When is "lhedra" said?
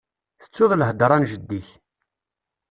0.79-1.17